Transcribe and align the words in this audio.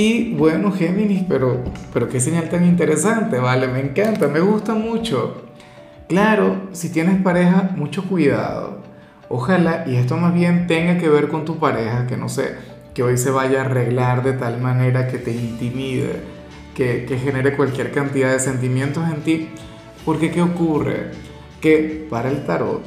Y 0.00 0.32
bueno, 0.34 0.70
Géminis, 0.70 1.24
pero, 1.28 1.64
pero 1.92 2.08
qué 2.08 2.20
señal 2.20 2.48
tan 2.48 2.64
interesante, 2.64 3.40
¿vale? 3.40 3.66
Me 3.66 3.80
encanta, 3.80 4.28
me 4.28 4.38
gusta 4.38 4.74
mucho. 4.74 5.42
Claro, 6.06 6.68
si 6.70 6.90
tienes 6.90 7.20
pareja, 7.20 7.72
mucho 7.74 8.04
cuidado. 8.04 8.78
Ojalá, 9.28 9.82
y 9.88 9.96
esto 9.96 10.16
más 10.16 10.32
bien 10.32 10.68
tenga 10.68 10.98
que 10.98 11.08
ver 11.08 11.26
con 11.26 11.44
tu 11.44 11.58
pareja, 11.58 12.06
que 12.06 12.16
no 12.16 12.28
sé, 12.28 12.54
que 12.94 13.02
hoy 13.02 13.18
se 13.18 13.32
vaya 13.32 13.62
a 13.62 13.64
arreglar 13.64 14.22
de 14.22 14.34
tal 14.34 14.60
manera 14.60 15.08
que 15.08 15.18
te 15.18 15.32
intimide, 15.32 16.22
que, 16.76 17.04
que 17.04 17.18
genere 17.18 17.56
cualquier 17.56 17.90
cantidad 17.90 18.30
de 18.30 18.38
sentimientos 18.38 19.02
en 19.12 19.22
ti. 19.22 19.48
Porque 20.04 20.30
¿qué 20.30 20.42
ocurre? 20.42 21.10
Que 21.60 22.06
para 22.08 22.30
el 22.30 22.46
tarot, 22.46 22.84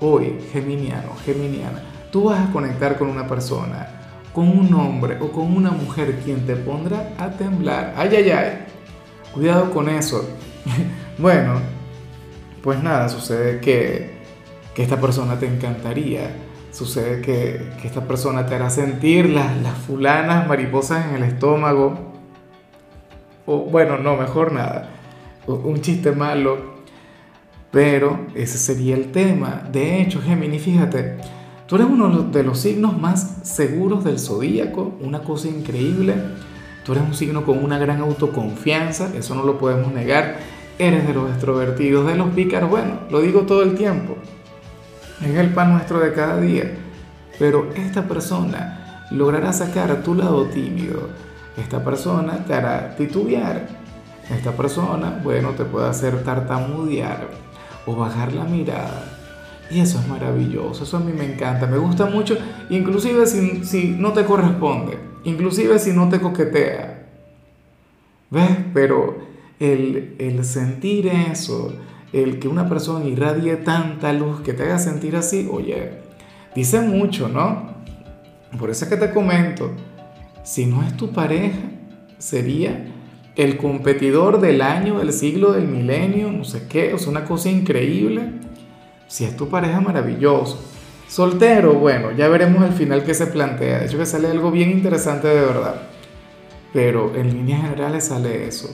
hoy, 0.00 0.38
geminiano, 0.54 1.16
geminiana, 1.22 1.82
tú 2.10 2.30
vas 2.30 2.48
a 2.48 2.50
conectar 2.50 2.96
con 2.96 3.10
una 3.10 3.26
persona 3.28 3.95
con 4.36 4.50
un 4.50 4.74
hombre 4.74 5.16
o 5.18 5.32
con 5.32 5.56
una 5.56 5.70
mujer 5.70 6.20
quien 6.22 6.44
te 6.44 6.56
pondrá 6.56 7.14
a 7.16 7.30
temblar. 7.30 7.94
Ay, 7.96 8.10
ay, 8.16 8.30
ay. 8.30 8.66
Cuidado 9.32 9.70
con 9.70 9.88
eso. 9.88 10.28
bueno, 11.18 11.54
pues 12.62 12.82
nada, 12.82 13.08
sucede 13.08 13.60
que, 13.60 14.10
que 14.74 14.82
esta 14.82 15.00
persona 15.00 15.38
te 15.38 15.46
encantaría. 15.46 16.36
Sucede 16.70 17.22
que, 17.22 17.66
que 17.80 17.88
esta 17.88 18.06
persona 18.06 18.44
te 18.44 18.54
hará 18.54 18.68
sentir 18.68 19.30
las, 19.30 19.56
las 19.62 19.78
fulanas 19.78 20.46
mariposas 20.46 21.06
en 21.06 21.14
el 21.14 21.22
estómago. 21.22 21.94
O 23.46 23.60
bueno, 23.60 23.96
no, 23.96 24.18
mejor 24.18 24.52
nada. 24.52 24.90
Un 25.46 25.80
chiste 25.80 26.12
malo. 26.12 26.76
Pero 27.70 28.26
ese 28.34 28.58
sería 28.58 28.96
el 28.96 29.12
tema. 29.12 29.62
De 29.72 30.02
hecho, 30.02 30.20
Gemini, 30.20 30.58
fíjate 30.58 31.16
Tú 31.66 31.74
eres 31.74 31.88
uno 31.90 32.08
de 32.22 32.44
los 32.44 32.60
signos 32.60 32.96
más 32.96 33.38
seguros 33.42 34.04
del 34.04 34.20
zodíaco, 34.20 34.94
una 35.00 35.22
cosa 35.22 35.48
increíble. 35.48 36.14
Tú 36.84 36.92
eres 36.92 37.04
un 37.04 37.14
signo 37.14 37.44
con 37.44 37.62
una 37.62 37.76
gran 37.76 38.00
autoconfianza, 38.02 39.10
eso 39.16 39.34
no 39.34 39.42
lo 39.42 39.58
podemos 39.58 39.92
negar. 39.92 40.36
Eres 40.78 41.08
de 41.08 41.14
los 41.14 41.28
extrovertidos, 41.28 42.06
de 42.06 42.14
los 42.14 42.28
pícaros, 42.28 42.70
bueno, 42.70 43.00
lo 43.10 43.20
digo 43.20 43.40
todo 43.40 43.64
el 43.64 43.74
tiempo. 43.74 44.16
Es 45.20 45.34
el 45.34 45.48
pan 45.48 45.72
nuestro 45.72 45.98
de 45.98 46.12
cada 46.12 46.40
día. 46.40 46.70
Pero 47.36 47.70
esta 47.74 48.06
persona 48.06 49.08
logrará 49.10 49.52
sacar 49.52 50.04
tu 50.04 50.14
lado 50.14 50.44
tímido. 50.44 51.08
Esta 51.56 51.82
persona 51.82 52.44
te 52.44 52.54
hará 52.54 52.94
titubear. 52.94 53.66
Esta 54.30 54.52
persona, 54.52 55.20
bueno, 55.24 55.50
te 55.50 55.64
puede 55.64 55.88
hacer 55.88 56.22
tartamudear 56.22 57.26
o 57.86 57.96
bajar 57.96 58.32
la 58.34 58.44
mirada 58.44 59.15
y 59.70 59.80
eso 59.80 59.98
es 59.98 60.06
maravilloso, 60.06 60.84
eso 60.84 60.96
a 60.96 61.00
mí 61.00 61.12
me 61.12 61.24
encanta, 61.24 61.66
me 61.66 61.78
gusta 61.78 62.06
mucho, 62.06 62.36
inclusive 62.70 63.26
si, 63.26 63.64
si 63.64 63.88
no 63.90 64.12
te 64.12 64.24
corresponde, 64.24 64.98
inclusive 65.24 65.78
si 65.78 65.92
no 65.92 66.08
te 66.08 66.20
coquetea. 66.20 67.08
¿Ves? 68.30 68.50
Pero 68.74 69.18
el, 69.58 70.16
el 70.18 70.44
sentir 70.44 71.08
eso, 71.08 71.72
el 72.12 72.38
que 72.38 72.48
una 72.48 72.68
persona 72.68 73.04
irradie 73.04 73.56
tanta 73.56 74.12
luz 74.12 74.40
que 74.40 74.52
te 74.52 74.64
haga 74.64 74.78
sentir 74.78 75.16
así, 75.16 75.48
oye, 75.50 76.00
dice 76.54 76.80
mucho, 76.80 77.28
¿no? 77.28 77.74
Por 78.58 78.70
eso 78.70 78.84
es 78.84 78.90
que 78.90 78.96
te 78.96 79.10
comento, 79.10 79.72
si 80.44 80.66
no 80.66 80.82
es 80.82 80.96
tu 80.96 81.12
pareja, 81.12 81.58
sería 82.18 82.92
el 83.34 83.58
competidor 83.58 84.40
del 84.40 84.62
año, 84.62 84.98
del 84.98 85.12
siglo, 85.12 85.52
del 85.52 85.68
milenio, 85.68 86.30
no 86.30 86.44
sé 86.44 86.66
qué, 86.68 86.94
o 86.94 86.98
sea, 86.98 87.10
una 87.10 87.24
cosa 87.24 87.50
increíble 87.50 88.30
si 89.08 89.24
es 89.24 89.36
tu 89.36 89.48
pareja, 89.48 89.80
maravilloso. 89.80 90.60
Soltero, 91.08 91.74
bueno, 91.74 92.10
ya 92.10 92.28
veremos 92.28 92.62
al 92.62 92.72
final 92.72 93.04
qué 93.04 93.14
se 93.14 93.26
plantea. 93.26 93.78
De 93.78 93.86
hecho, 93.86 93.98
que 93.98 94.06
sale 94.06 94.28
algo 94.28 94.50
bien 94.50 94.70
interesante 94.70 95.28
de 95.28 95.40
verdad. 95.40 95.82
Pero 96.72 97.14
en 97.14 97.32
líneas 97.32 97.62
generales 97.62 98.06
sale 98.06 98.46
eso. 98.46 98.68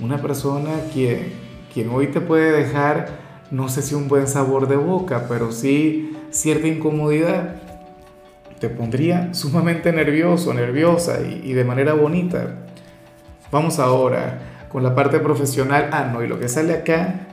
Una 0.00 0.20
persona 0.20 0.70
quien, 0.92 1.32
quien 1.72 1.90
hoy 1.90 2.06
te 2.08 2.20
puede 2.20 2.52
dejar, 2.52 3.08
no 3.50 3.68
sé 3.68 3.82
si 3.82 3.94
un 3.94 4.08
buen 4.08 4.26
sabor 4.26 4.66
de 4.66 4.76
boca, 4.76 5.26
pero 5.28 5.52
sí 5.52 6.16
cierta 6.30 6.66
incomodidad. 6.66 7.56
Te 8.58 8.70
pondría 8.70 9.34
sumamente 9.34 9.92
nervioso, 9.92 10.54
nerviosa 10.54 11.20
y, 11.20 11.42
y 11.44 11.52
de 11.52 11.64
manera 11.64 11.92
bonita. 11.92 12.64
Vamos 13.52 13.78
ahora 13.78 14.66
con 14.70 14.82
la 14.82 14.94
parte 14.94 15.20
profesional. 15.20 15.90
Ah, 15.92 16.10
no, 16.12 16.24
y 16.24 16.28
lo 16.28 16.40
que 16.40 16.48
sale 16.48 16.72
acá, 16.72 17.26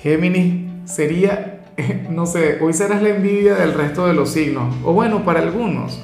Géminis, 0.00 0.90
sería 0.90 1.59
no 2.10 2.26
sé, 2.26 2.58
hoy 2.60 2.72
serás 2.72 3.02
la 3.02 3.10
envidia 3.10 3.54
del 3.54 3.74
resto 3.74 4.06
de 4.06 4.14
los 4.14 4.30
signos, 4.30 4.74
o 4.84 4.92
bueno, 4.92 5.24
para 5.24 5.40
algunos. 5.40 6.00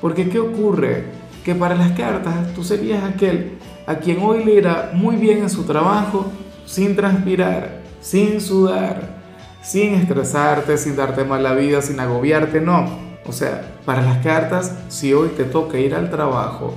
Porque 0.00 0.28
¿qué 0.28 0.38
ocurre? 0.38 1.04
Que 1.44 1.54
para 1.54 1.74
las 1.74 1.92
cartas 1.92 2.52
tú 2.54 2.64
serías 2.64 3.02
aquel 3.04 3.58
a 3.86 3.96
quien 3.96 4.22
hoy 4.22 4.44
le 4.44 4.54
irá 4.54 4.90
muy 4.94 5.16
bien 5.16 5.38
en 5.38 5.50
su 5.50 5.64
trabajo, 5.64 6.26
sin 6.66 6.96
transpirar, 6.96 7.82
sin 8.00 8.40
sudar, 8.40 9.18
sin 9.62 9.94
estresarte, 9.94 10.78
sin 10.78 10.96
darte 10.96 11.24
mala 11.24 11.54
vida, 11.54 11.82
sin 11.82 12.00
agobiarte, 12.00 12.60
no. 12.60 12.86
O 13.26 13.32
sea, 13.32 13.74
para 13.84 14.02
las 14.02 14.18
cartas, 14.18 14.74
si 14.88 15.12
hoy 15.12 15.28
te 15.36 15.44
toca 15.44 15.78
ir 15.78 15.94
al 15.94 16.10
trabajo, 16.10 16.74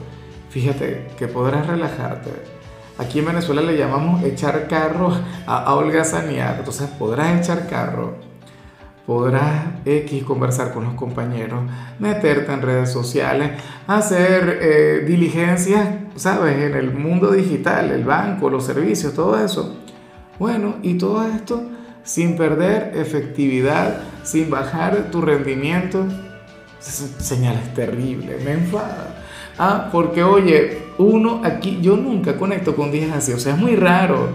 fíjate 0.49 1.07
que 1.17 1.27
podrás 1.27 1.67
relajarte, 1.67 2.31
Aquí 2.97 3.19
en 3.19 3.25
Venezuela 3.25 3.61
le 3.61 3.77
llamamos 3.77 4.23
echar 4.23 4.67
carro 4.67 5.11
a, 5.45 5.73
holgazanear. 5.75 6.57
Entonces 6.59 6.87
podrás 6.97 7.39
echar 7.39 7.67
carro, 7.67 8.15
podrás 9.05 9.65
X 9.85 10.23
conversar 10.23 10.73
con 10.73 10.85
los 10.85 10.93
compañeros, 10.95 11.61
meterte 11.99 12.51
en 12.51 12.61
redes 12.61 12.91
sociales, 12.91 13.51
hacer 13.85 14.59
eh, 14.61 15.03
diligencias, 15.07 15.87
¿sabes? 16.15 16.57
En 16.57 16.75
el 16.75 16.91
mundo 16.91 17.31
digital, 17.31 17.91
el 17.91 18.03
banco, 18.03 18.49
los 18.49 18.65
servicios, 18.65 19.13
todo 19.13 19.43
eso. 19.43 19.77
Bueno, 20.39 20.75
y 20.81 20.95
todo 20.95 21.27
esto 21.27 21.63
sin 22.07 22.37
perder 22.37 22.93
efectividad, 22.95 24.01
sin 24.23 24.49
bajar 24.49 25.11
tu 25.11 25.21
rendimiento. 25.21 26.05
Señales 26.79 27.73
terribles, 27.73 28.41
me 28.43 28.53
enfada. 28.53 29.23
Ah, 29.59 29.89
porque 29.91 30.23
oye, 30.23 30.86
uno 30.97 31.41
aquí, 31.43 31.79
yo 31.81 31.95
nunca 31.95 32.37
conecto 32.37 32.75
con 32.75 32.91
días 32.91 33.11
así, 33.15 33.33
o 33.33 33.39
sea, 33.39 33.53
es 33.53 33.59
muy 33.59 33.75
raro. 33.75 34.29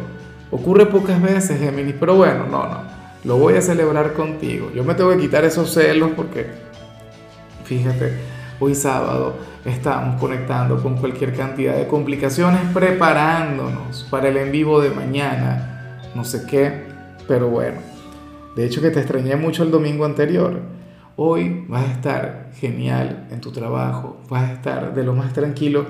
Ocurre 0.51 0.87
pocas 0.87 1.21
veces, 1.21 1.59
Géminis, 1.59 1.95
pero 1.99 2.15
bueno, 2.15 2.47
no, 2.47 2.69
no. 2.69 2.81
Lo 3.25 3.39
voy 3.39 3.55
a 3.55 3.63
celebrar 3.63 4.13
contigo. 4.13 4.71
Yo 4.75 4.85
me 4.85 4.95
tengo 4.95 5.11
que 5.11 5.19
quitar 5.19 5.45
esos 5.45 5.73
celos 5.73 6.11
porque, 6.17 6.47
fíjate, 7.65 8.13
hoy 8.61 8.75
sábado 8.75 9.37
estamos 9.65 10.21
conectando 10.21 10.83
con 10.83 10.97
cualquier 10.97 11.35
cantidad 11.35 11.77
de 11.77 11.87
complicaciones, 11.87 12.61
preparándonos 12.75 14.07
para 14.11 14.29
el 14.29 14.37
en 14.37 14.53
vivo 14.53 14.81
de 14.81 14.91
mañana. 14.91 16.01
No 16.15 16.25
sé 16.25 16.45
qué, 16.47 16.83
pero 17.29 17.49
bueno. 17.49 17.79
De 18.57 18.67
hecho 18.67 18.83
que 18.83 18.91
te 18.91 19.01
extrañé 19.01 19.37
mucho 19.37 19.63
el 19.63 19.71
domingo 19.71 20.05
anterior. 20.05 20.61
Hoy 21.17 21.65
vas 21.69 21.85
a 21.85 21.93
estar 21.93 22.51
genial 22.59 23.29
en 23.31 23.41
tu 23.41 23.53
trabajo, 23.53 24.21
vas 24.29 24.51
a 24.51 24.53
estar 24.53 24.95
de 24.95 25.05
lo 25.05 25.15
más 25.15 25.33
tranquilo. 25.33 25.87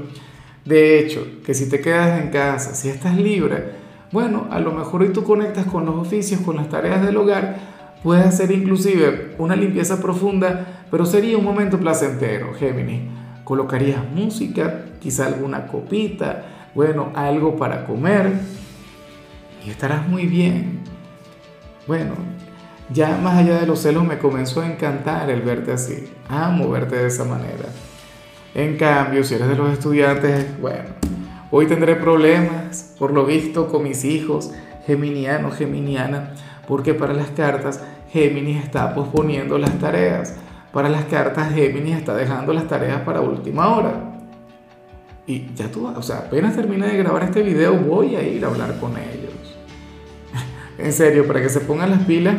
De 0.64 0.98
hecho, 0.98 1.26
que 1.44 1.54
si 1.54 1.68
te 1.68 1.80
quedas 1.80 2.20
en 2.20 2.30
casa, 2.30 2.74
si 2.74 2.88
estás 2.88 3.16
libre, 3.16 3.72
bueno, 4.12 4.46
a 4.50 4.60
lo 4.60 4.72
mejor 4.72 5.02
hoy 5.02 5.08
tú 5.08 5.24
conectas 5.24 5.66
con 5.66 5.86
los 5.86 5.96
oficios, 5.96 6.40
con 6.42 6.56
las 6.56 6.68
tareas 6.68 7.04
del 7.04 7.16
hogar, 7.16 7.56
puedes 8.02 8.26
hacer 8.26 8.52
inclusive 8.52 9.34
una 9.38 9.56
limpieza 9.56 10.00
profunda, 10.00 10.84
pero 10.90 11.06
sería 11.06 11.38
un 11.38 11.44
momento 11.44 11.78
placentero, 11.78 12.52
Géminis. 12.54 13.10
Colocarías 13.44 14.08
música, 14.14 14.84
quizá 15.00 15.26
alguna 15.26 15.66
copita, 15.66 16.68
bueno, 16.74 17.10
algo 17.14 17.56
para 17.56 17.84
comer 17.86 18.32
y 19.66 19.70
estarás 19.70 20.08
muy 20.08 20.26
bien. 20.26 20.80
Bueno, 21.86 22.14
ya 22.92 23.16
más 23.16 23.38
allá 23.38 23.60
de 23.60 23.66
los 23.66 23.80
celos 23.80 24.04
me 24.04 24.18
comenzó 24.18 24.60
a 24.60 24.70
encantar 24.70 25.28
el 25.30 25.42
verte 25.42 25.72
así. 25.72 26.08
Amo 26.28 26.70
verte 26.70 26.96
de 26.96 27.08
esa 27.08 27.24
manera. 27.24 27.66
En 28.54 28.76
cambio, 28.76 29.24
si 29.24 29.34
eres 29.34 29.48
de 29.48 29.56
los 29.56 29.72
estudiantes, 29.72 30.60
bueno, 30.60 30.90
hoy 31.50 31.66
tendré 31.66 31.96
problemas, 31.96 32.94
por 32.98 33.12
lo 33.12 33.24
visto, 33.24 33.68
con 33.68 33.82
mis 33.82 34.04
hijos, 34.04 34.50
geminiano, 34.86 35.50
geminiana, 35.50 36.34
porque 36.68 36.92
para 36.92 37.14
las 37.14 37.30
cartas 37.30 37.82
Géminis 38.10 38.62
está 38.62 38.94
posponiendo 38.94 39.56
las 39.56 39.78
tareas. 39.78 40.36
Para 40.70 40.90
las 40.90 41.04
cartas 41.04 41.54
Géminis 41.54 41.96
está 41.96 42.14
dejando 42.14 42.52
las 42.52 42.68
tareas 42.68 43.00
para 43.02 43.22
última 43.22 43.74
hora. 43.74 44.18
Y 45.26 45.54
ya 45.54 45.68
tú, 45.68 45.86
o 45.86 46.02
sea, 46.02 46.18
apenas 46.18 46.54
termine 46.54 46.88
de 46.88 46.98
grabar 46.98 47.22
este 47.22 47.42
video, 47.42 47.74
voy 47.74 48.16
a 48.16 48.22
ir 48.22 48.44
a 48.44 48.48
hablar 48.48 48.78
con 48.78 48.92
ellos. 48.98 49.56
en 50.78 50.92
serio, 50.92 51.26
para 51.26 51.40
que 51.40 51.48
se 51.48 51.60
pongan 51.60 51.90
las 51.90 52.02
pilas, 52.04 52.36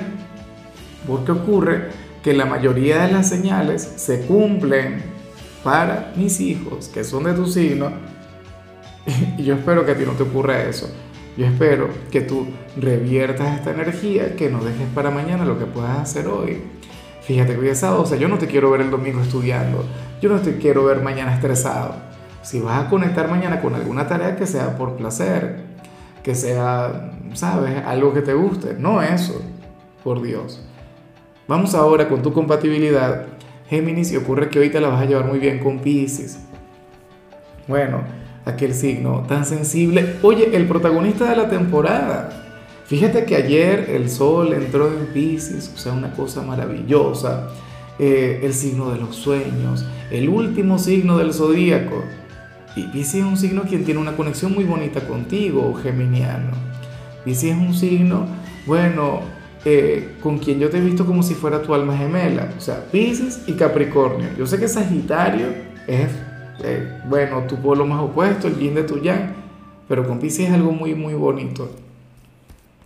porque 1.07 1.31
ocurre 1.31 1.89
que 2.21 2.33
la 2.33 2.45
mayoría 2.45 3.01
de 3.07 3.12
las 3.12 3.30
señales 3.30 3.81
se 3.81 4.27
cumplen 4.27 5.12
para 5.63 6.13
mis 6.15 6.39
hijos, 6.39 6.89
que 6.89 7.04
son 7.04 7.24
de 7.24 7.33
tu 7.33 7.45
signo, 7.48 7.92
y 9.38 9.44
yo 9.44 9.56
espero 9.56 9.86
que 9.86 9.92
a 9.92 9.98
ti 9.98 10.04
no 10.06 10.13
te 10.13 10.24
ocurra 10.24 10.63
eso. 10.63 10.89
Yo 11.36 11.48
espero 11.48 11.89
que 12.12 12.21
tú 12.21 12.45
reviertas 12.77 13.57
esta 13.57 13.71
energía, 13.71 14.36
que 14.36 14.50
no 14.50 14.63
dejes 14.63 14.88
para 14.94 15.10
mañana 15.10 15.45
lo 15.45 15.57
que 15.57 15.65
puedas 15.65 15.98
hacer 15.98 16.27
hoy. 16.27 16.62
Fíjate 17.21 17.54
que 17.54 17.60
hoy 17.60 17.69
es 17.69 17.80
sábado, 17.80 18.04
o 18.04 18.06
sea, 18.06 18.18
yo 18.18 18.27
no 18.27 18.38
te 18.38 18.48
quiero 18.48 18.69
ver 18.69 18.81
el 18.81 18.92
domingo 18.92 19.21
estudiando, 19.21 19.83
yo 20.21 20.30
no 20.30 20.39
te 20.42 20.57
quiero 20.57 20.86
ver 20.86 21.01
mañana 21.01 21.33
estresado. 21.33 21.95
Si 22.44 22.59
vas 22.59 22.86
a 22.86 22.89
conectar 22.89 23.30
mañana 23.30 23.62
con 23.62 23.74
alguna 23.74 24.07
tarea 24.07 24.36
que 24.36 24.45
sea 24.45 24.77
por 24.77 24.98
placer, 24.98 25.63
que 26.21 26.36
sea, 26.36 27.13
sabes, 27.33 27.83
algo 27.86 28.13
que 28.13 28.21
te 28.21 28.33
guste, 28.33 28.75
no 28.77 29.01
eso, 29.01 29.42
por 30.04 30.21
Dios. 30.21 30.62
Vamos 31.48 31.74
ahora 31.74 32.07
con 32.09 32.21
tu 32.21 32.31
compatibilidad, 32.31 33.32
Géminis, 33.69 34.12
y 34.12 34.18
ocurre 34.18 34.50
que 34.50 34.60
hoy 34.60 34.69
te 34.69 34.80
la 34.80 34.89
vas 34.89 35.01
a 35.01 35.06
llevar 35.06 35.25
muy 35.25 35.39
bien 35.39 35.60
con 35.60 35.80
Pisces. 35.80 36.39
Bueno, 37.68 38.01
aquel 38.45 38.74
signo 38.74 39.24
tan 39.27 39.45
sensible. 39.45 40.18
Oye, 40.21 40.56
el 40.56 40.68
protagonista 40.68 41.30
de 41.30 41.38
la 41.38 41.50
temporada. 41.50 42.44
Fíjate 42.86 43.25
que 43.25 43.36
ayer 43.36 43.89
el 43.89 44.10
sol 44.10 44.54
entró 44.54 44.88
en 44.88 45.07
Pisces, 45.07 45.71
o 45.74 45.77
sea, 45.77 45.94
una 45.94 46.12
cosa 46.13 46.42
maravillosa. 46.42 47.50
Eh, 48.00 48.42
el 48.44 48.54
signo 48.54 48.89
de 48.92 49.00
los 49.00 49.15
sueños, 49.15 49.86
el 50.09 50.27
último 50.27 50.80
signo 50.80 51.18
del 51.18 51.33
zodíaco. 51.33 52.04
Y 52.75 52.83
Pisces 52.88 53.16
es 53.16 53.24
un 53.24 53.38
signo 53.38 53.63
quien 53.63 53.86
tiene 53.86 54.00
una 54.00 54.18
conexión 54.18 54.54
muy 54.54 54.63
bonita 54.63 55.07
contigo, 55.07 55.74
geminiano. 55.81 56.51
Pisces 57.24 57.51
es 57.51 57.57
un 57.57 57.74
signo, 57.74 58.25
bueno, 58.66 59.21
eh, 59.65 60.15
con 60.21 60.39
quien 60.39 60.60
yo 60.60 60.69
te 60.69 60.77
he 60.77 60.81
visto 60.81 61.06
como 61.06 61.24
si 61.24 61.33
fuera 61.36 61.62
tu 61.62 61.74
alma 61.74 61.95
gemela. 61.95 62.54
O 62.57 62.62
sea, 62.62 62.86
Pisces 62.92 63.44
y 63.48 63.54
Capricornio. 63.54 64.30
Yo 64.38 64.45
sé 64.45 64.60
que 64.60 64.68
Sagitario 64.68 65.48
es 65.88 66.10
eh, 66.63 67.01
bueno, 67.06 67.44
tu 67.48 67.57
polo 67.57 67.86
más 67.86 68.01
opuesto, 68.01 68.48
el 68.48 68.57
yin 68.57 68.75
de 68.75 68.83
tu 68.83 69.01
yang, 69.01 69.33
pero 69.88 70.07
con 70.07 70.19
Pisces 70.19 70.48
es 70.48 70.54
algo 70.54 70.71
muy, 70.71 70.95
muy 70.95 71.13
bonito. 71.13 71.69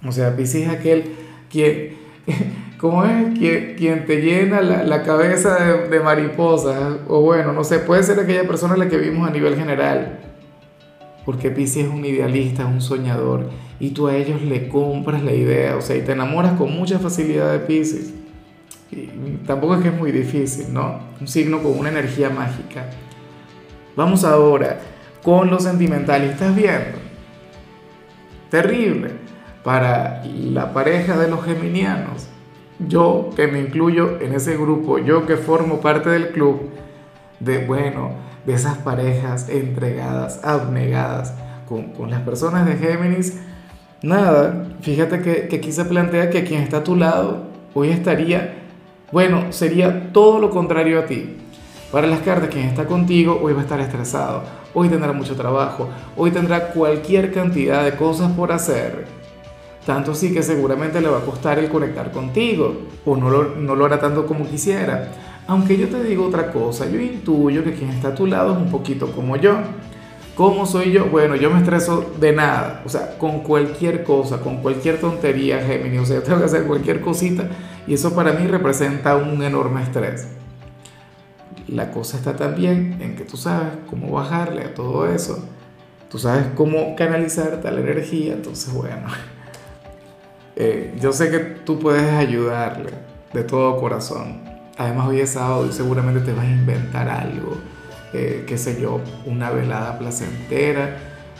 O 0.05 0.11
sea, 0.11 0.35
Pisces 0.35 0.63
es 0.63 0.69
aquel 0.69 1.15
quien, 1.49 1.95
¿cómo 2.77 3.03
es? 3.03 3.37
Quien, 3.37 4.05
te 4.05 4.21
llena 4.21 4.61
la, 4.61 4.83
la 4.83 5.03
cabeza 5.03 5.55
de, 5.55 5.89
de, 5.89 5.99
mariposas, 5.99 6.97
o 7.07 7.21
bueno, 7.21 7.53
no 7.53 7.63
sé, 7.63 7.79
puede 7.79 8.03
ser 8.03 8.19
aquella 8.19 8.47
persona 8.47 8.75
a 8.75 8.77
la 8.77 8.87
que 8.87 8.97
vimos 8.97 9.27
a 9.27 9.31
nivel 9.31 9.55
general, 9.55 10.19
porque 11.27 11.51
Pisces 11.51 11.87
es 11.87 11.91
un 11.93 12.05
idealista, 12.05 12.63
es 12.63 12.69
un 12.69 12.79
soñador, 12.79 13.49
y 13.81 13.89
tú 13.89 14.07
a 14.07 14.15
ellos 14.15 14.41
le 14.41 14.69
compras 14.69 15.21
la 15.21 15.33
idea, 15.33 15.75
o 15.75 15.81
sea, 15.81 15.97
y 15.97 16.01
te 16.01 16.13
enamoras 16.13 16.53
con 16.53 16.71
mucha 16.71 16.99
facilidad 16.99 17.51
de 17.51 17.59
Pisces. 17.59 18.13
Y 18.89 19.07
tampoco 19.45 19.75
es 19.75 19.81
que 19.81 19.89
es 19.89 19.93
muy 19.93 20.13
difícil, 20.13 20.73
¿no? 20.73 21.01
Un 21.19 21.27
signo 21.27 21.61
con 21.61 21.77
una 21.77 21.89
energía 21.89 22.29
mágica. 22.29 22.91
Vamos 23.97 24.23
ahora 24.23 24.79
con 25.21 25.49
lo 25.49 25.59
sentimental 25.59 26.23
estás 26.23 26.55
viendo. 26.55 26.97
Terrible 28.49 29.11
para 29.65 30.23
la 30.23 30.71
pareja 30.71 31.17
de 31.17 31.27
los 31.27 31.43
geminianos. 31.43 32.29
Yo 32.87 33.31
que 33.35 33.47
me 33.47 33.59
incluyo 33.59 34.21
en 34.21 34.33
ese 34.33 34.55
grupo, 34.55 34.97
yo 34.97 35.25
que 35.25 35.35
formo 35.35 35.81
parte 35.81 36.09
del 36.09 36.29
club 36.29 36.69
de, 37.41 37.65
bueno, 37.65 38.26
de 38.47 38.53
esas 38.53 38.77
parejas 38.77 39.49
entregadas, 39.49 40.39
abnegadas 40.43 41.33
con, 41.67 41.89
con 41.89 42.09
las 42.09 42.21
personas 42.21 42.65
de 42.65 42.77
Géminis. 42.77 43.37
Nada, 44.01 44.65
fíjate 44.81 45.21
que, 45.21 45.47
que 45.49 45.57
aquí 45.57 45.71
se 45.71 45.83
plantea 45.85 46.29
que 46.29 46.45
quien 46.45 46.63
está 46.63 46.77
a 46.77 46.83
tu 46.83 46.95
lado 46.95 47.43
hoy 47.73 47.89
estaría, 47.89 48.55
bueno, 49.11 49.51
sería 49.51 50.11
todo 50.13 50.39
lo 50.39 50.49
contrario 50.49 50.99
a 50.99 51.05
ti 51.05 51.37
para 51.91 52.07
las 52.07 52.19
cartas, 52.19 52.49
quien 52.49 52.65
está 52.65 52.85
contigo 52.85 53.39
hoy 53.41 53.53
va 53.53 53.59
a 53.59 53.63
estar 53.63 53.79
estresado, 53.81 54.43
hoy 54.73 54.87
tendrá 54.87 55.11
mucho 55.11 55.35
trabajo, 55.35 55.89
hoy 56.15 56.31
tendrá 56.31 56.69
cualquier 56.69 57.33
cantidad 57.33 57.83
de 57.83 57.95
cosas 57.95 58.31
por 58.31 58.51
hacer. 58.51 59.05
Tanto 59.85 60.11
así 60.11 60.33
que 60.33 60.43
seguramente 60.43 60.99
le 60.99 61.07
va 61.07 61.19
a 61.19 61.21
costar 61.21 61.59
el 61.59 61.69
conectar 61.69 62.11
contigo, 62.11 62.75
o 63.05 63.15
no 63.15 63.29
lo, 63.29 63.55
no 63.55 63.75
lo 63.75 63.85
hará 63.85 63.99
tanto 63.99 64.25
como 64.25 64.45
quisiera. 64.45 65.09
Aunque 65.47 65.77
yo 65.77 65.87
te 65.87 66.03
digo 66.03 66.27
otra 66.27 66.51
cosa, 66.51 66.89
yo 66.89 66.99
intuyo 66.99 67.63
que 67.63 67.73
quien 67.73 67.89
está 67.89 68.09
a 68.09 68.15
tu 68.15 68.27
lado 68.27 68.53
es 68.53 68.57
un 68.57 68.69
poquito 68.69 69.11
como 69.11 69.37
yo. 69.37 69.57
¿Cómo 70.35 70.67
soy 70.67 70.91
yo? 70.91 71.05
Bueno, 71.05 71.35
yo 71.35 71.49
me 71.49 71.59
estreso 71.59 72.13
de 72.19 72.31
nada, 72.31 72.83
o 72.85 72.89
sea, 72.89 73.17
con 73.17 73.39
cualquier 73.39 74.03
cosa, 74.03 74.39
con 74.39 74.57
cualquier 74.57 74.99
tontería, 74.99 75.63
Gemini, 75.63 75.97
o 75.97 76.05
sea, 76.05 76.21
tengo 76.21 76.37
que 76.37 76.45
hacer 76.45 76.65
cualquier 76.65 77.01
cosita 77.01 77.47
y 77.87 77.95
eso 77.95 78.13
para 78.13 78.33
mí 78.33 78.45
representa 78.45 79.15
un 79.15 79.41
enorme 79.41 79.81
estrés. 79.81 80.27
La 81.67 81.89
cosa 81.91 82.17
está 82.17 82.35
también 82.35 82.97
en 83.01 83.15
que 83.15 83.23
tú 83.23 83.35
sabes 83.35 83.73
cómo 83.89 84.11
bajarle 84.11 84.63
a 84.63 84.73
todo 84.73 85.07
eso. 85.07 85.43
Tú 86.09 86.19
sabes 86.19 86.45
cómo 86.55 86.95
canalizar 86.95 87.59
tal 87.61 87.79
energía. 87.79 88.33
Entonces, 88.33 88.71
bueno, 88.73 89.07
eh, 90.55 90.95
yo 91.01 91.11
sé 91.13 91.31
que 91.31 91.39
tú 91.39 91.79
puedes 91.79 92.11
ayudarle 92.13 92.91
de 93.33 93.43
todo 93.43 93.77
corazón. 93.79 94.56
Además, 94.77 95.07
hoy 95.07 95.21
es 95.21 95.31
sábado 95.31 95.65
y 95.67 95.73
seguramente 95.73 96.21
te 96.21 96.33
vas 96.33 96.45
a 96.45 96.51
inventar 96.51 97.09
algo. 97.09 97.57
Eh, 98.13 98.45
qué 98.47 98.57
sé 98.57 98.79
yo, 98.79 99.01
una 99.25 99.49
velada 99.49 99.97
placentera, 99.97 100.97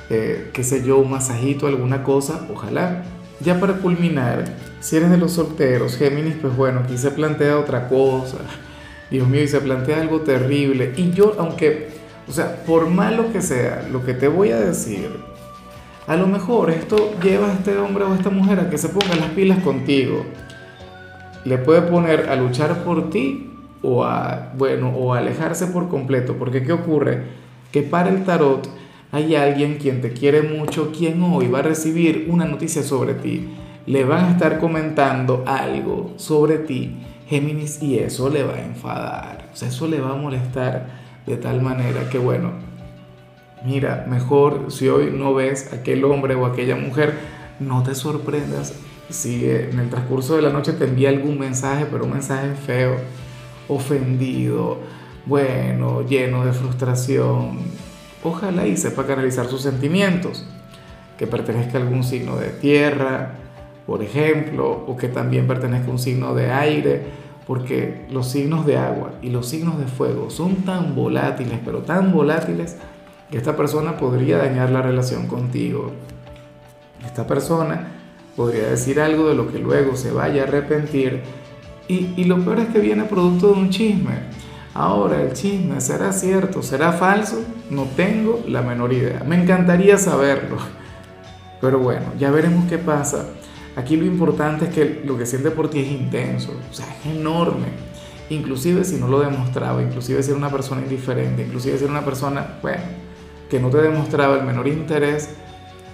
eh, 0.10 0.50
qué 0.54 0.64
sé 0.64 0.84
yo, 0.84 0.98
un 0.98 1.12
masajito, 1.12 1.68
alguna 1.68 2.04
cosa, 2.04 2.48
ojalá. 2.52 3.04
Ya 3.40 3.60
para 3.60 3.74
culminar, 3.74 4.46
si 4.80 4.98
eres 4.98 5.12
de 5.12 5.18
los 5.18 5.34
solteros, 5.34 5.98
Géminis, 5.98 6.36
pues 6.42 6.56
bueno, 6.56 6.82
aquí 6.84 6.98
se 6.98 7.12
plantea 7.12 7.60
otra 7.60 7.88
cosa. 7.88 8.38
Dios 9.12 9.28
mío, 9.28 9.44
y 9.44 9.48
se 9.48 9.62
plantea 9.62 10.02
algo 10.02 10.22
terrible. 10.22 10.94
Y 10.98 11.12
yo, 11.12 11.36
aunque, 11.38 11.90
o 12.28 12.32
sea, 12.32 12.64
por 12.66 12.90
malo 12.90 13.32
que 13.32 13.42
sea, 13.42 13.88
lo 13.92 14.04
que 14.04 14.14
te 14.14 14.28
voy 14.28 14.52
a 14.52 14.60
decir, 14.60 15.10
a 16.08 16.16
lo 16.16 16.28
mejor 16.28 16.72
esto 16.72 17.14
lleva 17.22 17.50
a 17.50 17.54
este 17.54 17.78
hombre 17.78 18.04
o 18.04 18.14
a 18.14 18.16
esta 18.16 18.30
mujer 18.30 18.60
a 18.60 18.70
que 18.70 18.78
se 18.78 18.90
ponga 18.90 19.16
las 19.16 19.30
pilas 19.30 19.60
contigo. 19.60 20.26
Le 21.48 21.58
puede 21.58 21.82
poner 21.84 22.30
a 22.30 22.36
luchar 22.36 22.84
por 22.84 23.10
ti 23.10 23.50
o 23.82 24.04
a, 24.04 24.52
bueno, 24.58 24.90
o 24.90 25.14
a 25.14 25.20
alejarse 25.20 25.68
por 25.68 25.88
completo. 25.88 26.36
Porque 26.38 26.64
¿qué 26.64 26.74
ocurre? 26.74 27.24
Que 27.72 27.84
para 27.84 28.10
el 28.10 28.26
tarot 28.26 28.68
hay 29.14 29.36
alguien 29.36 29.78
quien 29.78 30.02
te 30.02 30.12
quiere 30.12 30.42
mucho, 30.42 30.92
quien 30.92 31.24
hoy 31.24 31.48
va 31.48 31.60
a 31.60 31.62
recibir 31.64 32.28
una 32.30 32.44
noticia 32.44 32.84
sobre 32.84 33.14
ti. 33.14 33.48
Le 33.86 34.04
van 34.04 34.26
a 34.26 34.32
estar 34.32 34.60
comentando 34.60 35.44
algo 35.48 36.12
sobre 36.18 36.58
ti 36.58 36.98
Géminis 37.28 37.82
y 37.82 38.00
eso 38.00 38.30
le 38.30 38.44
va 38.44 38.56
a 38.56 38.66
enfadar, 38.66 39.50
o 39.52 39.56
sea, 39.56 39.68
eso 39.68 39.88
le 39.88 40.00
va 40.00 40.12
a 40.12 40.16
molestar 40.16 40.88
de 41.26 41.36
tal 41.36 41.62
manera 41.62 42.10
que, 42.10 42.18
bueno, 42.18 42.52
mira, 43.66 44.06
mejor 44.10 44.68
si 44.70 44.88
hoy 44.88 45.12
no 45.14 45.34
ves 45.34 45.74
a 45.74 45.78
aquel 45.78 46.06
hombre 46.06 46.36
o 46.36 46.46
aquella 46.46 46.78
mujer, 46.78 47.16
no 47.60 47.84
te 47.84 47.96
sorprendas 47.96 48.74
si 49.10 49.50
en 49.50 49.80
el 49.80 49.90
transcurso 49.90 50.36
de 50.36 50.42
la 50.42 50.50
noche 50.50 50.74
te 50.74 50.86
envía 50.86 51.10
algún 51.10 51.40
mensaje, 51.40 51.86
pero 51.90 52.06
un 52.06 52.12
mensaje 52.12 52.54
feo, 52.56 52.98
ofendido, 53.68 54.80
bueno, 55.26 56.02
lleno 56.02 56.46
de 56.46 56.54
frustración. 56.54 57.60
Ojalá 58.24 58.68
y 58.68 58.78
sepa 58.78 59.06
canalizar 59.06 59.48
sus 59.48 59.62
sentimientos, 59.62 60.46
que 61.18 61.28
pertenezca 61.28 61.78
a 61.78 61.82
algún 61.82 62.04
signo 62.04 62.38
de 62.38 62.50
tierra, 62.50 63.36
por 63.86 64.04
ejemplo, 64.04 64.86
o 64.88 64.98
que 64.98 65.08
también 65.08 65.48
pertenezca 65.48 65.88
a 65.88 65.92
un 65.92 66.00
signo 66.00 66.36
de 66.36 66.52
aire, 66.52 67.06
porque 67.46 68.06
los 68.10 68.28
signos 68.28 68.66
de 68.66 68.78
agua 68.78 69.14
y 69.22 69.30
los 69.30 69.48
signos 69.48 69.80
de 69.80 69.86
fuego 69.86 70.30
son 70.30 70.58
tan 70.58 70.96
volátiles, 70.96 71.60
pero 71.64 71.80
tan 71.80 72.12
volátiles, 72.12 72.76
que 73.32 73.38
esta 73.38 73.56
persona 73.56 73.98
podría 73.98 74.38
dañar 74.38 74.70
la 74.70 74.82
relación 74.82 75.28
contigo. 75.28 75.92
Esta 77.06 77.28
persona 77.28 77.97
podría 78.38 78.70
decir 78.70 79.02
algo 79.02 79.28
de 79.28 79.36
lo 79.36 79.52
que 79.52 79.60
luego 79.60 79.98
se 79.98 80.12
vaya 80.12 80.44
a 80.44 80.48
arrepentir 80.48 81.24
y, 81.90 82.14
y 82.16 82.24
lo 82.26 82.40
peor 82.46 82.60
es 82.60 82.68
que 82.68 82.80
viene 82.80 83.04
producto 83.04 83.48
de 83.48 83.54
un 83.54 83.70
chisme. 83.70 84.38
Ahora, 84.74 85.22
el 85.22 85.34
chisme 85.34 85.82
será 85.82 86.14
cierto, 86.14 86.62
será 86.62 86.94
falso, 86.94 87.44
no 87.72 87.86
tengo 87.96 88.44
la 88.48 88.62
menor 88.62 88.94
idea. 88.94 89.24
Me 89.28 89.42
encantaría 89.42 89.98
saberlo. 89.98 90.58
Pero 91.60 91.80
bueno, 91.80 92.06
ya 92.20 92.30
veremos 92.30 92.70
qué 92.70 92.78
pasa. 92.78 93.26
Aquí 93.76 93.96
lo 93.96 94.06
importante 94.06 94.66
es 94.66 94.74
que 94.74 95.02
lo 95.04 95.18
que 95.18 95.26
siente 95.26 95.50
por 95.50 95.70
ti 95.70 95.80
es 95.80 95.92
intenso, 95.92 96.52
o 96.70 96.74
sea, 96.74 96.86
es 96.86 97.16
enorme. 97.16 97.68
Inclusive 98.30 98.84
si 98.84 98.98
no 98.98 99.08
lo 99.08 99.20
demostraba, 99.20 99.82
inclusive 99.82 100.22
si 100.22 100.30
era 100.30 100.38
una 100.38 100.52
persona 100.52 100.82
indiferente, 100.82 101.44
inclusive 101.44 101.78
si 101.78 101.84
era 101.84 101.92
una 101.94 102.06
persona, 102.06 102.60
bueno, 102.62 102.84
que 103.50 103.60
no 103.60 103.70
te 103.70 103.78
demostraba 103.78 104.36
el 104.38 104.46
menor 104.46 104.68
interés, 104.68 105.30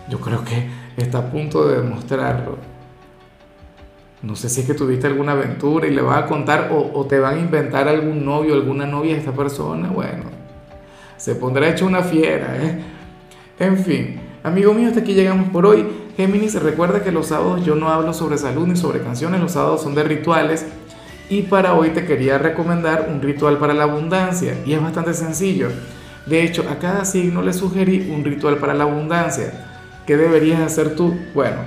yo 0.10 0.20
creo 0.20 0.44
que 0.44 0.68
está 0.98 1.20
a 1.20 1.32
punto 1.32 1.68
de 1.68 1.82
demostrarlo. 1.82 2.58
No 4.22 4.38
sé 4.38 4.48
si 4.48 4.62
es 4.62 4.68
que 4.68 4.74
tuviste 4.74 5.08
alguna 5.08 5.34
aventura 5.34 5.86
y 5.86 5.92
le 5.92 6.02
vas 6.02 6.24
a 6.24 6.26
contar 6.28 6.70
o, 6.72 7.06
te 7.06 7.20
van 7.20 7.36
a 7.36 7.40
inventar 7.40 7.90
algún 7.90 8.24
novio, 8.24 8.54
alguna 8.54 8.86
novia 8.86 9.16
a 9.16 9.18
esta 9.18 9.34
persona, 9.34 9.90
bueno, 9.90 10.24
se 11.18 11.36
pondrá 11.36 11.70
hecho 11.70 11.86
una 11.86 12.02
fiera, 12.02 12.56
¿eh? 12.58 12.82
En 13.60 13.78
fin, 13.78 14.20
amigo 14.44 14.74
mío, 14.74 14.88
hasta 14.88 15.02
aquí 15.02 15.14
llegamos 15.14 15.50
por 15.50 15.66
hoy. 15.66 15.86
Géminis, 16.16 16.62
recuerda 16.62 17.04
que 17.04 17.12
los 17.12 17.28
sábados 17.28 17.66
yo 17.66 17.76
no 17.76 17.90
hablo 17.90 18.14
sobre 18.14 18.38
salud 18.38 18.66
ni 18.66 18.76
sobre 18.76 19.02
canciones, 19.02 19.42
los 19.42 19.52
sábados 19.52 19.82
son 19.82 19.94
de 19.94 20.04
rituales. 20.04 20.66
Y 21.30 21.44
para 21.44 21.74
hoy 21.74 21.90
te 21.90 22.06
quería 22.06 22.38
recomendar 22.38 23.10
un 23.12 23.22
ritual 23.22 23.58
para 23.58 23.74
la 23.74 23.84
abundancia. 23.84 24.56
Y 24.66 24.74
es 24.74 24.82
bastante 24.82 25.14
sencillo. 25.14 25.70
De 26.26 26.44
hecho, 26.44 26.66
a 26.70 26.80
cada 26.80 27.06
signo 27.06 27.42
le 27.42 27.54
sugerí 27.54 28.10
un 28.12 28.24
ritual 28.24 28.58
para 28.58 28.74
la 28.74 28.84
abundancia. 28.84 29.73
¿Qué 30.06 30.18
deberías 30.18 30.60
hacer 30.60 30.96
tú? 30.96 31.16
Bueno, 31.34 31.58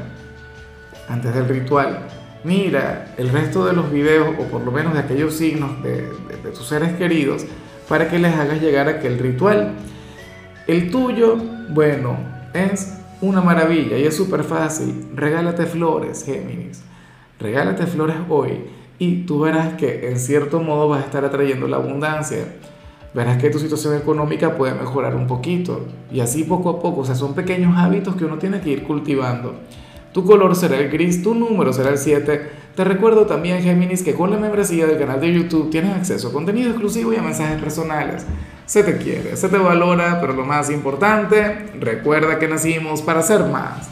antes 1.08 1.34
del 1.34 1.48
ritual, 1.48 2.00
mira 2.44 3.14
el 3.16 3.30
resto 3.30 3.64
de 3.64 3.72
los 3.72 3.90
videos, 3.90 4.28
o 4.38 4.42
por 4.44 4.60
lo 4.62 4.70
menos 4.70 4.92
de 4.92 5.00
aquellos 5.00 5.34
signos 5.34 5.82
de, 5.82 6.08
tus 6.54 6.68
seres 6.68 6.92
queridos, 6.96 7.46
para 7.88 8.08
que 8.08 8.18
les 8.18 8.34
hagas 8.34 8.60
llegar 8.60 8.88
aquel 8.88 9.18
ritual. 9.18 9.72
El 10.66 10.90
tuyo, 10.90 11.36
bueno, 11.70 12.18
es 12.52 12.98
una 13.20 13.40
maravilla 13.40 13.96
y 13.96 14.04
es 14.04 14.14
súper 14.14 14.44
fácil. 14.44 15.08
Regálate 15.14 15.64
flores, 15.64 16.24
Géminis. 16.24 16.82
Regálate 17.38 17.86
flores 17.86 18.16
hoy 18.28 18.64
y 18.98 19.24
tú 19.24 19.40
verás 19.40 19.74
que 19.74 20.10
en 20.10 20.18
cierto 20.18 20.60
modo 20.60 20.88
vas 20.88 21.02
a 21.02 21.06
estar 21.06 21.24
atrayendo 21.24 21.68
la 21.68 21.76
abundancia. 21.76 22.44
Verás 23.16 23.38
que 23.38 23.48
tu 23.48 23.58
situación 23.58 23.96
económica 23.96 24.58
puede 24.58 24.74
mejorar 24.74 25.16
un 25.16 25.26
poquito 25.26 25.86
y 26.12 26.20
así 26.20 26.44
poco 26.44 26.68
a 26.68 26.80
poco, 26.80 27.00
o 27.00 27.04
sea, 27.06 27.14
son 27.14 27.32
pequeños 27.32 27.74
hábitos 27.74 28.14
que 28.14 28.26
uno 28.26 28.36
tiene 28.36 28.60
que 28.60 28.68
ir 28.68 28.82
cultivando. 28.82 29.54
Tu 30.12 30.22
color 30.22 30.54
será 30.54 30.76
el 30.76 30.90
gris, 30.90 31.22
tu 31.22 31.34
número 31.34 31.72
será 31.72 31.88
el 31.88 31.96
7. 31.96 32.50
Te 32.74 32.84
recuerdo 32.84 33.24
también, 33.24 33.62
Géminis, 33.62 34.02
que 34.02 34.12
con 34.12 34.30
la 34.30 34.36
membresía 34.36 34.86
del 34.86 34.98
canal 34.98 35.18
de 35.18 35.32
YouTube 35.32 35.70
tienes 35.70 35.96
acceso 35.96 36.28
a 36.28 36.32
contenido 36.32 36.68
exclusivo 36.68 37.10
y 37.14 37.16
a 37.16 37.22
mensajes 37.22 37.58
personales. 37.58 38.26
Se 38.66 38.82
te 38.82 38.98
quiere, 38.98 39.34
se 39.34 39.48
te 39.48 39.56
valora, 39.56 40.20
pero 40.20 40.34
lo 40.34 40.44
más 40.44 40.68
importante, 40.68 41.70
recuerda 41.80 42.38
que 42.38 42.48
nacimos 42.48 43.00
para 43.00 43.22
ser 43.22 43.44
más. 43.44 43.88